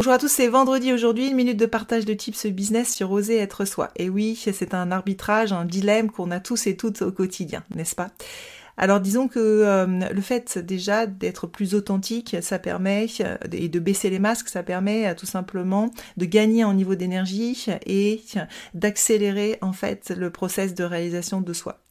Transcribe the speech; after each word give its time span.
Bonjour 0.00 0.14
à 0.14 0.18
tous, 0.18 0.28
c'est 0.28 0.48
vendredi 0.48 0.94
aujourd'hui, 0.94 1.28
une 1.28 1.36
minute 1.36 1.58
de 1.58 1.66
partage 1.66 2.06
de 2.06 2.14
tips 2.14 2.46
business 2.46 2.94
sur 2.94 3.10
oser 3.10 3.36
être 3.36 3.66
soi. 3.66 3.90
Et 3.96 4.08
oui, 4.08 4.34
c'est 4.34 4.72
un 4.72 4.92
arbitrage, 4.92 5.52
un 5.52 5.66
dilemme 5.66 6.10
qu'on 6.10 6.30
a 6.30 6.40
tous 6.40 6.66
et 6.68 6.74
toutes 6.74 7.02
au 7.02 7.12
quotidien, 7.12 7.62
n'est-ce 7.74 7.94
pas? 7.94 8.08
Alors 8.80 8.98
disons 8.98 9.28
que 9.28 9.38
euh, 9.38 9.86
le 9.86 10.20
fait 10.22 10.56
déjà 10.56 11.06
d'être 11.06 11.46
plus 11.46 11.74
authentique, 11.74 12.38
ça 12.40 12.58
permet, 12.58 13.08
euh, 13.20 13.36
et 13.52 13.68
de 13.68 13.78
baisser 13.78 14.08
les 14.08 14.18
masques, 14.18 14.48
ça 14.48 14.62
permet 14.62 15.06
euh, 15.06 15.14
tout 15.14 15.26
simplement 15.26 15.90
de 16.16 16.24
gagner 16.24 16.64
en 16.64 16.72
niveau 16.72 16.94
d'énergie 16.94 17.66
et 17.84 18.22
d'accélérer 18.72 19.58
en 19.60 19.74
fait 19.74 20.14
le 20.16 20.30
process 20.30 20.74
de 20.74 20.82
réalisation 20.82 21.42
de 21.42 21.52
soi. 21.52 21.82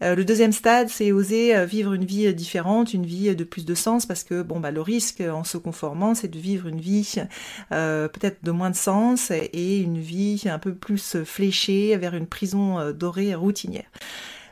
le 0.00 0.22
deuxième 0.22 0.52
stade, 0.52 0.88
c'est 0.88 1.10
oser 1.10 1.66
vivre 1.66 1.94
une 1.94 2.04
vie 2.04 2.32
différente, 2.32 2.94
une 2.94 3.04
vie 3.04 3.34
de 3.34 3.44
plus 3.44 3.64
de 3.64 3.74
sens, 3.74 4.06
parce 4.06 4.22
que 4.22 4.42
bon 4.42 4.60
bah 4.60 4.70
le 4.70 4.80
risque 4.80 5.20
en 5.20 5.42
se 5.42 5.58
conformant, 5.58 6.14
c'est 6.14 6.28
de 6.28 6.38
vivre 6.38 6.68
une 6.68 6.80
vie 6.80 7.16
peut-être 7.70 8.44
de 8.44 8.50
moins 8.52 8.70
de 8.70 8.76
sens 8.76 9.32
et 9.32 9.78
une 9.78 9.98
vie 9.98 10.44
un 10.46 10.60
peu 10.60 10.74
plus 10.74 11.24
fléchée 11.24 11.96
vers 11.96 12.14
une 12.14 12.26
prison 12.26 12.92
dorée 12.92 13.34
routinière. 13.34 13.90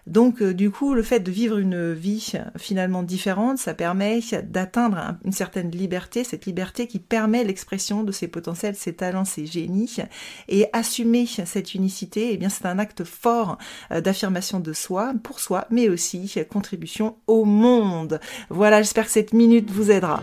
Donc 0.07 0.43
euh, 0.43 0.55
du 0.55 0.71
coup, 0.71 0.95
le 0.95 1.03
fait 1.03 1.21
de 1.21 1.31
vivre 1.31 1.59
une 1.59 1.93
vie 1.93 2.33
finalement 2.57 3.03
différente, 3.03 3.59
ça 3.59 3.75
permet 3.75 4.21
d'atteindre 4.45 5.17
une 5.25 5.33
certaine 5.33 5.71
liberté, 5.71 6.25
cette 6.25 6.47
liberté 6.47 6.87
qui 6.87 6.99
permet 6.99 7.45
l'expression 7.45 8.03
de 8.03 8.13
ses 8.13 8.29
potentiels, 8.29 8.75
ses 8.75 8.95
talents, 8.95 9.25
ses 9.25 9.47
génies, 9.47 9.97
et 10.49 10.67
assumer 10.73 11.27
cette 11.27 11.75
unicité, 11.75 12.31
eh 12.33 12.37
bien 12.37 12.49
c'est 12.49 12.67
un 12.67 12.79
acte 12.79 13.05
fort 13.05 13.59
euh, 13.91 14.01
d'affirmation 14.01 14.61
de 14.61 14.73
soi, 14.73 15.13
pour 15.23 15.41
soi, 15.41 15.67
mais 15.71 15.89
aussi 15.89 16.35
contribution 16.51 17.17
au 17.27 17.45
monde. 17.45 18.21
Voilà, 18.51 18.83
j'espère 18.83 19.07
que 19.07 19.11
cette 19.11 19.33
minute 19.33 19.71
vous 19.71 19.91
aidera. 19.91 20.23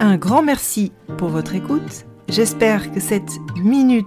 Un 0.00 0.16
grand 0.16 0.42
merci 0.42 0.92
pour 1.18 1.28
votre 1.28 1.54
écoute. 1.54 2.06
J'espère 2.28 2.92
que 2.92 3.00
cette 3.00 3.32
minute 3.56 4.06